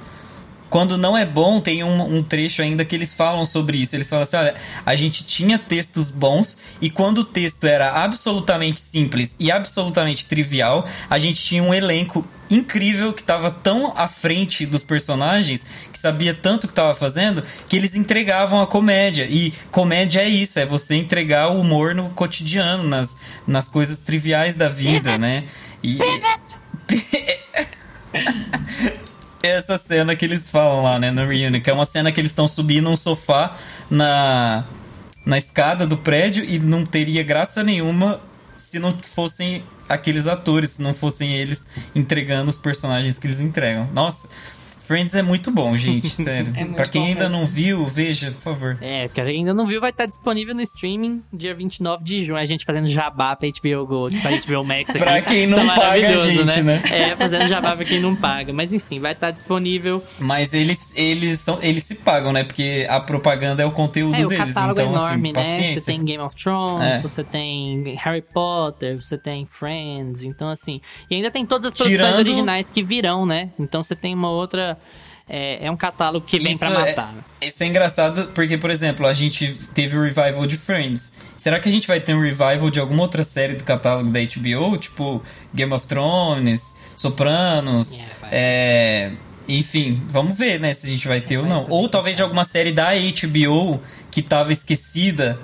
[0.72, 3.94] quando não é bom, tem um, um trecho ainda que eles falam sobre isso.
[3.94, 4.54] Eles falam assim: olha,
[4.86, 10.88] a gente tinha textos bons, e quando o texto era absolutamente simples e absolutamente trivial,
[11.10, 16.32] a gente tinha um elenco incrível que estava tão à frente dos personagens, que sabia
[16.32, 19.26] tanto o que estava fazendo, que eles entregavam a comédia.
[19.28, 24.54] E comédia é isso, é você entregar o humor no cotidiano, nas, nas coisas triviais
[24.54, 25.44] da vida, né?
[25.82, 25.98] E,
[29.42, 32.30] essa cena que eles falam lá, né, no reunion, que é uma cena que eles
[32.30, 33.56] estão subindo um sofá
[33.90, 34.64] na,
[35.24, 38.20] na escada do prédio e não teria graça nenhuma
[38.56, 43.88] se não fossem aqueles atores, se não fossem eles entregando os personagens que eles entregam.
[43.92, 44.28] Nossa,
[44.92, 46.52] Friends é muito bom, gente, sério.
[46.56, 47.40] É pra quem ainda mesmo.
[47.40, 48.78] não viu, veja, por favor.
[48.80, 52.38] É, que ainda não viu, vai estar disponível no streaming dia 29 de junho.
[52.38, 54.98] A gente fazendo jabá pra HBO Gold, pra HBO Max aqui.
[54.98, 56.82] Pra quem não Tá paga a maravilhoso, gente, né?
[56.92, 58.52] É, fazendo jabá pra quem não paga.
[58.52, 60.02] Mas enfim, vai estar disponível.
[60.18, 62.44] Mas eles, eles, são, eles se pagam, né?
[62.44, 64.46] Porque a propaganda é o conteúdo É, o deles.
[64.52, 65.32] catálogo então, é enorme, assim, né?
[65.56, 65.80] paciência.
[65.80, 67.00] Você tem Game of Thrones, É.
[67.00, 70.80] você tem Harry Potter, você tem Friends, então assim.
[71.10, 73.50] E ainda tem todas as produções Tirando- originais que virão, né?
[73.58, 74.76] Então você tem uma outra.
[75.28, 77.14] É, é um catálogo que vem pra é- matar.
[77.40, 81.12] Isso é engraçado porque, por exemplo, a gente teve o revival de Friends.
[81.36, 84.20] Será que a gente vai ter um revival de alguma outra série do catálogo da
[84.20, 84.76] HBO?
[84.76, 85.22] Tipo
[85.54, 88.30] Game of Thrones, Sopranos, É, vai.
[88.32, 89.12] é,
[89.48, 91.66] Enfim, vamos ver, né, se a gente vai ter ou não.
[91.68, 95.38] Ou talvez de alguma série da HBO que tava esquecida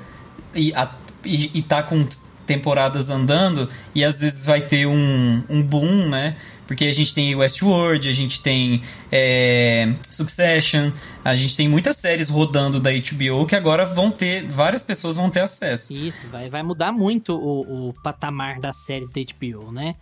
[0.55, 0.91] e, a-
[1.25, 2.07] e, e tá com
[2.47, 6.37] temporadas andando e às vezes vai ter um, um boom, né?
[6.69, 10.93] Porque a gente tem Westworld, a gente tem é, Succession,
[11.25, 15.31] a gente tem muitas séries rodando da HBO que agora vão ter, várias pessoas vão
[15.31, 15.95] ter acesso.
[15.95, 19.95] Isso, vai, vai mudar muito o, o patamar das séries da HBO, né?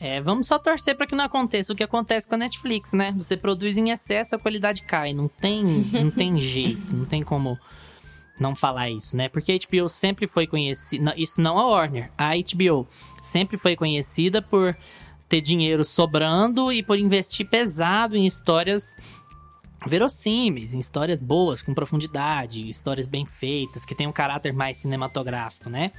[0.00, 3.14] É, vamos só torcer pra que não aconteça o que acontece com a Netflix, né?
[3.18, 5.12] Você produz em excesso, a qualidade cai.
[5.12, 7.58] Não tem, não tem jeito, não tem como
[8.40, 9.28] não falar isso, né?
[9.28, 11.12] Porque a HBO sempre foi conhecida.
[11.14, 12.88] Isso não a Warner, a HBO
[13.22, 14.74] sempre foi conhecida por
[15.28, 18.96] ter dinheiro sobrando e por investir pesado em histórias
[19.84, 25.68] verossímeis, em histórias boas, com profundidade, histórias bem feitas, que tem um caráter mais cinematográfico,
[25.68, 25.92] né?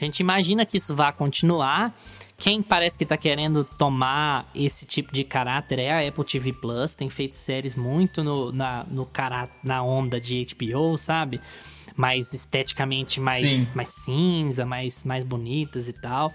[0.00, 1.94] A gente imagina que isso vá continuar.
[2.36, 6.94] Quem parece que tá querendo tomar esse tipo de caráter é a Apple TV Plus,
[6.94, 11.40] tem feito séries muito no, na, no caráter, na onda de HBO, sabe?
[11.94, 13.68] Mais esteticamente mais, Sim.
[13.74, 16.32] mais cinza, mais, mais bonitas e tal.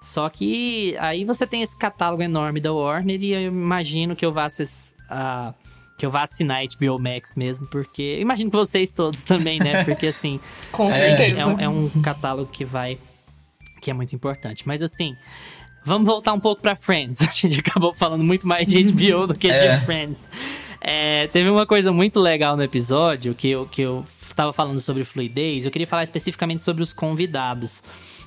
[0.00, 4.32] Só que aí você tem esse catálogo enorme da Warner e eu imagino que eu
[4.32, 5.52] vá acess- ah,
[5.98, 9.82] que eu vá assinar HBO Max mesmo, porque eu imagino que vocês todos também, né?
[9.84, 10.38] Porque assim,
[10.70, 11.40] Com é, certeza.
[11.40, 12.96] é um, é um catálogo que vai
[13.82, 14.62] que é muito importante.
[14.66, 15.16] Mas assim,
[15.84, 17.20] vamos voltar um pouco pra Friends.
[17.26, 19.78] A gente acabou falando muito mais de HBO do que É.
[19.78, 20.30] de Friends.
[20.80, 24.04] É, teve uma coisa muito legal no episódio que eu, que eu
[24.36, 25.64] tava falando sobre fluidez.
[25.64, 27.82] Eu queria falar especificamente sobre os convidados.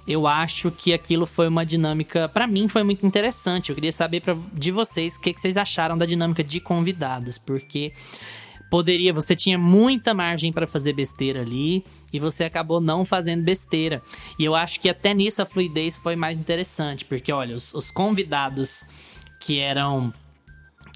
[0.08, 3.70] Eu acho que aquilo foi uma dinâmica, pra mim foi muito interessante.
[3.70, 7.38] Eu queria saber pra, de vocês o que, que vocês acharam da dinâmica de convidados,
[7.38, 7.94] porque
[8.70, 14.02] poderia, você tinha muita margem pra fazer besteira ali e você acabou não fazendo besteira.
[14.40, 17.92] E eu acho que até nisso a fluidez foi mais interessante, porque olha, os, os
[17.92, 18.84] convidados
[19.40, 20.14] que eram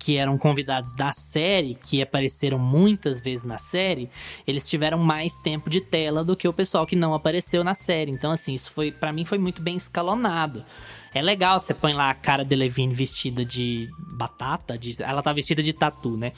[0.06, 4.08] que eram convidados da série, que apareceram muitas vezes na série,
[4.46, 8.12] eles tiveram mais tempo de tela do que o pessoal que não apareceu na série.
[8.12, 10.64] Então, assim, isso foi para mim foi muito bem escalonado.
[11.12, 15.34] É legal, você põe lá a cara de Levine vestida de batata, de- ela tá
[15.34, 16.32] vestida de tatu, né?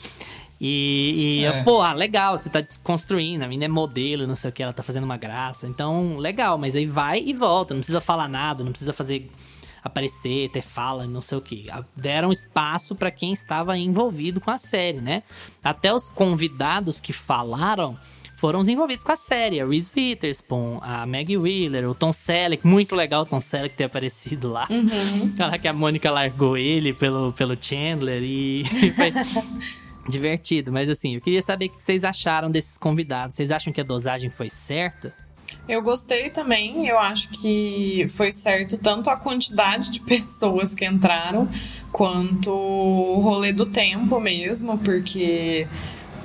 [0.58, 1.62] E, e É.
[1.62, 4.72] pô, ah, legal, você tá desconstruindo, a menina é modelo, não sei o que, ela
[4.72, 5.66] tá fazendo uma graça.
[5.66, 9.28] Então, legal, mas aí vai e volta, não precisa falar nada, não precisa fazer
[9.82, 11.66] aparecer, ter fala, não sei o que.
[11.96, 15.22] Deram espaço pra quem estava envolvido com a série, né?
[15.62, 17.98] Até os convidados que falaram
[18.38, 19.60] foram os envolvidos com a série.
[19.60, 22.64] A Reese Witherspoon, a Maggie Wheeler, o Tom Selleck.
[22.64, 24.68] Muito legal o Tom Selleck ter aparecido lá.
[25.34, 28.62] Aquela que a Mônica largou ele pelo, pelo Chandler e
[30.08, 30.72] divertido.
[30.72, 33.34] Mas assim, eu queria saber o que vocês acharam desses convidados.
[33.34, 35.12] Vocês acham que a dosagem foi certa?
[35.68, 41.46] Eu gostei também, eu acho que foi certo tanto a quantidade de pessoas que entraram,
[41.92, 45.68] quanto o rolê do tempo mesmo, porque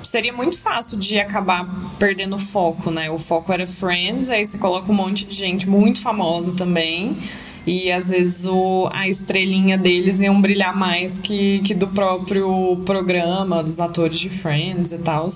[0.02, 3.10] seria muito fácil de acabar perdendo o foco, né?
[3.10, 7.18] O foco era Friends, aí você coloca um monte de gente muito famosa também.
[7.66, 13.62] E às vezes o, a estrelinha deles iam brilhar mais que, que do próprio programa,
[13.62, 15.28] dos atores de Friends e tal.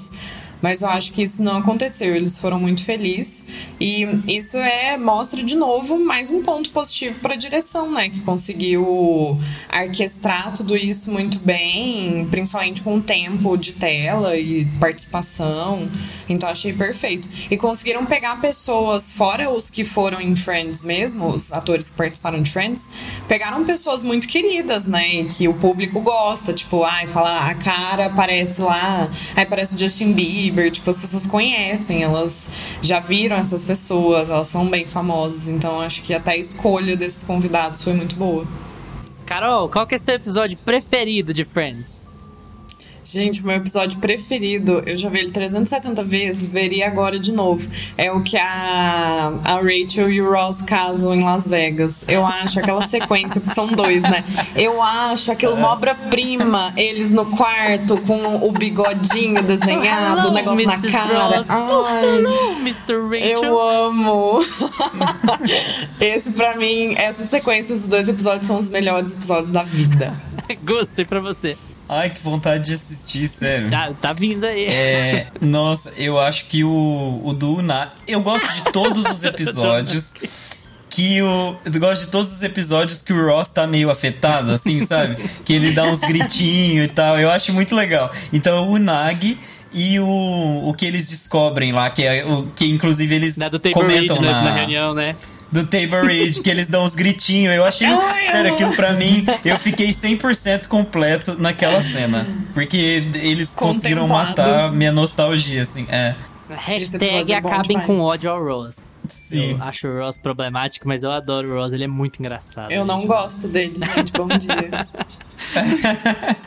[0.61, 2.15] Mas eu acho que isso não aconteceu.
[2.15, 3.45] Eles foram muito felizes.
[3.81, 8.09] E isso é mostra de novo mais um ponto positivo para a direção, né?
[8.09, 9.39] Que conseguiu
[9.73, 15.89] orquestrar tudo isso muito bem, principalmente com o tempo de tela e participação.
[16.29, 17.29] Então achei perfeito.
[17.51, 22.43] E conseguiram pegar pessoas, fora os que foram em Friends mesmo, os atores que participaram
[22.43, 22.89] de Friends,
[23.27, 25.09] pegaram pessoas muito queridas, né?
[25.09, 26.53] E que o público gosta.
[26.53, 30.71] Tipo, ai, falar a cara aparece lá, aí aparece o Justin Bieber.
[30.71, 32.49] Tipo, as pessoas conhecem, elas
[32.83, 35.49] já viram essas pessoas, elas são bem famosas.
[35.49, 38.47] Então acho que até a escolha desses convidados foi muito boa.
[39.25, 41.99] Carol, qual que é seu episódio preferido de Friends?
[43.05, 47.69] Gente, meu episódio preferido, eu já vi ele 370 vezes, veria agora de novo.
[47.97, 52.03] É o que a, a Rachel e o Ross casam em Las Vegas.
[52.07, 54.23] Eu acho aquela sequência, porque são dois, né?
[54.55, 56.73] Eu acho aquilo uma obra-prima.
[56.77, 60.93] Eles no quarto com o bigodinho desenhado, o negócio na Mrs.
[60.93, 61.37] cara.
[61.39, 61.49] Ross.
[61.49, 62.95] Oh, Ai, hello, Mr.
[63.09, 63.45] Rachel.
[63.45, 64.41] eu amo.
[66.01, 70.15] Esse, pra mim, essas sequências dos dois episódios são os melhores episódios da vida.
[70.63, 71.57] Gostei pra você.
[71.89, 73.71] Ai, que vontade de assistir, sério.
[73.71, 74.67] Tá, tá vindo aí.
[74.67, 77.91] É, nossa, eu acho que o, o do Na.
[78.07, 80.13] Eu gosto de todos os episódios
[80.91, 81.57] que o.
[81.65, 85.17] Eu gosto de todos os episódios que o Ross tá meio afetado, assim, sabe?
[85.45, 87.19] Que ele dá uns gritinhos e tal.
[87.19, 88.11] Eu acho muito legal.
[88.33, 89.39] Então o Nag
[89.73, 93.61] e o, o que eles descobrem lá, que é o que inclusive eles Da do
[93.71, 95.17] comentam na, na, na reunião, né?
[95.51, 97.55] Do Tabor Reid, que eles dão uns gritinhos.
[97.55, 97.89] Eu achei,
[98.27, 102.27] sério, aquilo pra mim, eu fiquei 100% completo naquela cena.
[102.53, 102.77] Porque
[103.15, 105.87] eles conseguiram matar minha nostalgia, assim.
[105.89, 106.15] É,
[106.51, 108.77] Hashtag é acabem com ódio ao Ross.
[109.09, 109.53] sim.
[109.53, 112.71] Eu acho o Ross problemático, mas eu adoro o Ross, ele é muito engraçado.
[112.71, 113.09] Eu não gente.
[113.09, 114.13] gosto dele, gente.
[114.13, 114.79] Bom dia.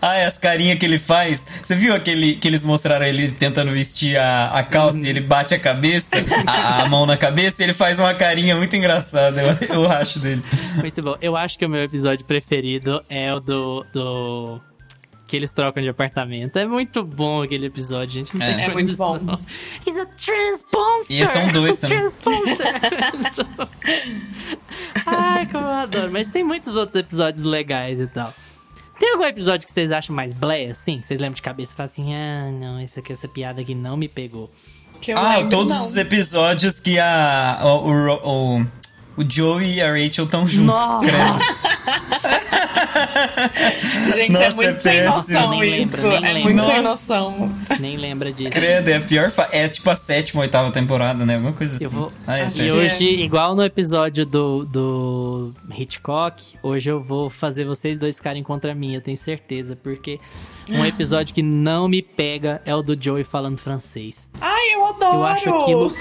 [0.00, 1.44] Ah, as carinhas que ele faz.
[1.60, 5.54] Você viu aquele que eles mostraram ele tentando vestir a, a calça e ele bate
[5.54, 6.10] a cabeça,
[6.46, 9.42] a, a mão na cabeça e ele faz uma carinha muito engraçada.
[9.42, 10.40] Eu, eu acho dele.
[10.76, 11.16] Muito bom.
[11.20, 13.84] Eu acho que o meu episódio preferido é o do.
[13.92, 14.60] do...
[15.26, 16.58] Que eles trocam de apartamento.
[16.58, 18.34] É muito bom aquele episódio, gente.
[18.36, 18.54] Não É.
[18.54, 19.18] tem É muito bom.
[19.86, 21.16] He's a transponster!
[21.16, 21.98] E são dois também.
[21.98, 22.66] Transponster!
[25.16, 26.10] Ai, como eu adoro.
[26.12, 28.32] Mas tem muitos outros episódios legais e tal.
[28.98, 31.00] Tem algum episódio que vocês acham mais blé, assim?
[31.00, 33.74] Que vocês lembram de cabeça e falam assim: ah, não, esse aqui, essa piada aqui
[33.74, 34.50] não me pegou.
[35.00, 35.84] Que eu Ah, lembro, todos não.
[35.86, 37.60] os episódios que a.
[37.62, 38.66] O, o, o,
[39.18, 40.66] o Joey e a Rachel estão juntos.
[40.74, 41.06] Nossa.
[41.06, 41.68] credo.
[44.14, 45.14] Gente, Nossa, é muito é sem péssimo.
[45.14, 46.08] noção Nem lembro, isso.
[46.08, 46.42] nem é lembro.
[46.42, 46.88] muito sem Nossa.
[46.88, 47.54] noção.
[47.80, 48.50] Nem lembra disso.
[48.50, 49.30] Credo, é a pior.
[49.30, 51.34] fa- É tipo a sétima, oitava temporada, né?
[51.36, 51.84] Alguma coisa assim.
[51.84, 57.00] Eu vou- Ah, é Acho E hoje, igual no episódio do, do Hitchcock, hoje eu
[57.00, 60.18] vou fazer vocês dois ficarem contra mim, eu tenho certeza, porque
[60.72, 64.30] um episódio que não me pega é o do Joey falando francês.
[64.40, 65.14] Ai, eu adoro!
[65.16, 65.92] Eu acho aquilo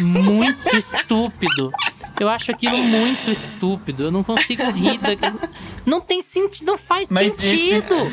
[0.00, 1.72] muito estúpido.
[2.20, 4.04] Eu acho aquilo muito estúpido.
[4.04, 5.40] Eu não consigo rir daquilo.
[5.84, 8.12] Não tem sentido, não faz Mas esse- sentido.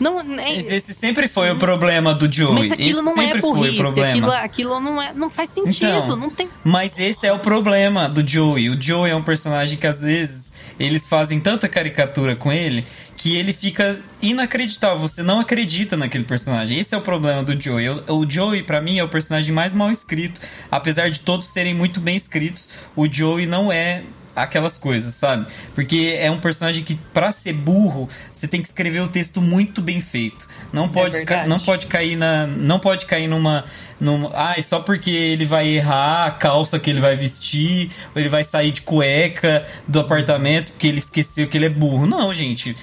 [0.00, 2.54] Não, é, Mas Esse sempre foi o problema do Joey.
[2.54, 4.08] mas aquilo esse não é burrice, problema.
[4.10, 8.08] aquilo, aquilo não, é, não faz sentido, Então, não tem Mas esse é o problema
[8.08, 8.68] do Joey.
[8.70, 12.84] O Joey é um personagem que às vezes eles fazem tanta caricatura com ele
[13.22, 14.98] que ele fica inacreditável.
[14.98, 16.76] Você não acredita naquele personagem.
[16.80, 17.88] Esse é o problema do Joey.
[18.08, 20.40] O, Joey, pra mim, é o personagem mais mal escrito.
[20.68, 24.02] Apesar de todos serem muito bem escritos, o Joey não é
[24.34, 25.46] aquelas coisas, sabe?
[25.72, 29.80] Porque é um personagem que, pra ser burro, você tem que escrever o texto muito
[29.80, 30.48] bem feito.
[30.72, 31.48] Não pode, ca- verdade.
[31.48, 32.46] não pode cair na.
[32.48, 33.64] Não pode cair numa.
[34.00, 38.30] numa ah, só porque ele vai errar a calça que ele vai vestir, ou ele
[38.30, 42.06] vai sair de cueca do apartamento porque ele esqueceu que ele é burro.
[42.06, 42.74] Não, gente.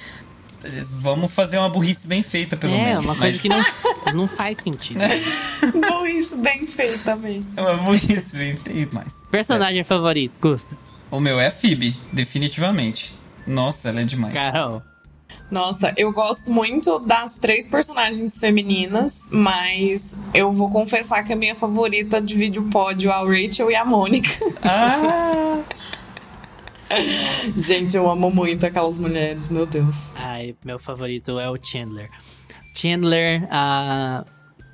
[0.90, 3.04] Vamos fazer uma burrice bem feita, pelo É, menos.
[3.04, 3.64] uma coisa Mas que não,
[4.22, 5.00] não faz sentido.
[6.08, 7.40] Isso bem feito também.
[7.56, 9.12] É uma burrice bem feita, mas.
[9.30, 10.76] Personagem favorito, Gusta?
[11.10, 13.14] O meu é a Phoebe, definitivamente.
[13.46, 14.34] Nossa, ela é demais.
[14.34, 14.82] Carol.
[15.50, 21.56] Nossa, eu gosto muito das três personagens femininas, mas eu vou confessar que a minha
[21.56, 24.28] favorita divide o pódio a Rachel e a Mônica.
[24.62, 25.60] Ah!
[27.56, 30.12] Gente, eu amo muito aquelas mulheres, meu Deus.
[30.16, 32.10] Ai, meu favorito é o Chandler.
[32.74, 34.24] Chandler, a.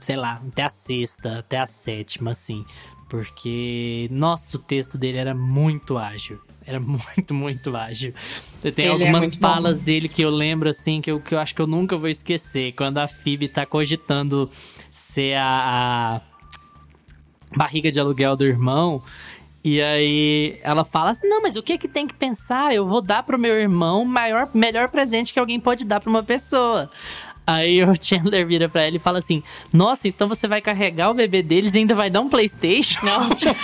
[0.01, 2.65] sei lá, até a sexta, até a sétima, assim.
[3.09, 6.41] Porque, nossa, o texto dele era muito ágil.
[6.67, 8.13] Era muito, muito ágil.
[8.61, 9.41] Tem Ele é algumas bom.
[9.49, 12.09] falas dele que eu lembro, assim, que eu, que eu acho que eu nunca vou
[12.09, 12.73] esquecer.
[12.73, 14.51] Quando a Phoebe tá cogitando
[14.91, 16.21] ser a-
[17.53, 19.03] a barriga de aluguel do irmão.
[19.67, 22.73] E aí ela fala assim: "Não, mas o que que tem que pensar?
[22.73, 26.09] Eu vou dar pro meu irmão o maior melhor presente que alguém pode dar pra
[26.09, 26.89] uma pessoa".
[27.45, 29.43] Aí o Chandler vira pra ela e fala assim:
[29.73, 33.51] "Nossa, então você vai carregar o bebê deles e ainda vai dar um PlayStation?" Nossa,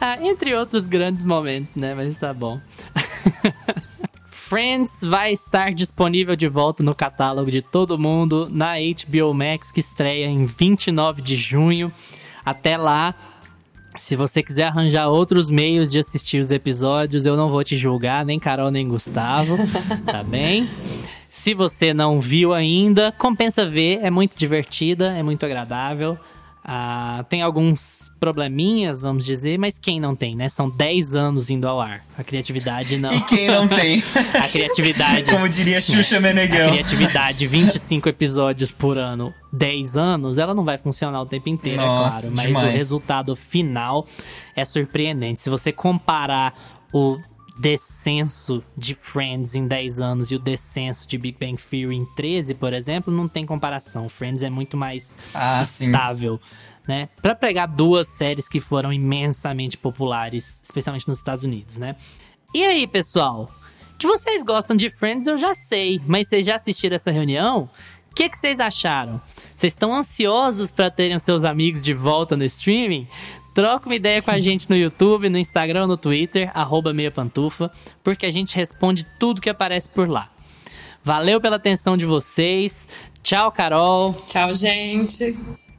[0.00, 1.94] Ah, entre outros grandes momentos, né?
[1.94, 2.58] Mas tá bom.
[4.50, 9.78] Friends vai estar disponível de volta no catálogo de todo mundo na HBO Max, que
[9.78, 11.92] estreia em 29 de junho.
[12.44, 13.14] Até lá,
[13.94, 18.26] se você quiser arranjar outros meios de assistir os episódios, eu não vou te julgar,
[18.26, 19.56] nem Carol nem Gustavo,
[20.04, 20.68] tá bem?
[21.28, 26.18] Se você não viu ainda, compensa ver, é muito divertida, é muito agradável.
[26.62, 30.48] Ah, tem alguns probleminhas, vamos dizer, mas quem não tem, né?
[30.48, 32.04] São 10 anos indo ao ar.
[32.18, 33.10] A criatividade não.
[33.20, 34.02] E quem não tem?
[34.34, 35.24] A criatividade.
[35.30, 36.70] Como diria Xuxa A Menegão.
[36.72, 42.18] criatividade, 25 episódios por ano, 10 anos, ela não vai funcionar o tempo inteiro, Nossa,
[42.18, 42.34] é claro.
[42.36, 42.68] Mas demais.
[42.68, 44.06] o resultado final
[44.54, 45.40] é surpreendente.
[45.40, 46.54] Se você comparar
[46.92, 47.18] o
[47.60, 52.54] descenso de Friends em 10 anos e o descenso de Big Bang Theory em 13,
[52.54, 54.08] por exemplo, não tem comparação.
[54.08, 55.86] Friends é muito mais Ah, sim.
[55.86, 56.40] estável.
[56.88, 57.08] Né?
[57.22, 61.94] Pra pegar duas séries que foram imensamente populares, especialmente nos Estados Unidos, né?
[62.54, 63.50] E aí, pessoal?
[63.98, 67.68] Que vocês gostam de Friends, eu já sei, mas vocês já assistiram essa reunião?
[68.10, 69.20] O que, que vocês acharam?
[69.54, 73.06] Vocês estão ansiosos para terem os seus amigos de volta no streaming?
[73.60, 77.70] Troca uma ideia com a gente no YouTube, no Instagram, no Twitter, arroba meia pantufa,
[78.02, 80.30] porque a gente responde tudo que aparece por lá.
[81.04, 82.88] Valeu pela atenção de vocês.
[83.22, 84.14] Tchau, Carol.
[84.26, 85.36] tchau, gente.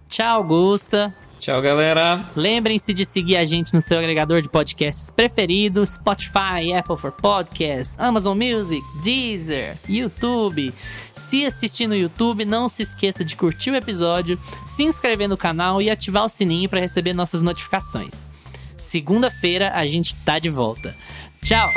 [0.07, 1.11] Tchau, Augusta.
[1.41, 2.23] Tchau, galera.
[2.35, 7.97] Lembrem-se de seguir a gente no seu agregador de podcasts preferido: Spotify, Apple for Podcasts,
[7.97, 10.71] Amazon Music, Deezer, YouTube.
[11.11, 15.81] Se assistir no YouTube, não se esqueça de curtir o episódio, se inscrever no canal
[15.81, 18.29] e ativar o sininho para receber nossas notificações.
[18.77, 20.95] Segunda-feira a gente tá de volta.
[21.41, 21.71] Tchau!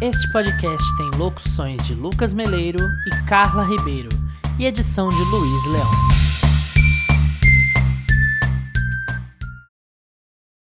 [0.00, 4.08] Este podcast tem locuções de Lucas Meleiro e Carla Ribeiro
[4.58, 6.29] e edição de Luiz Leão.